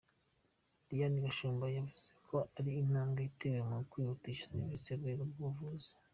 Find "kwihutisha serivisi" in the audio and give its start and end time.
3.91-4.89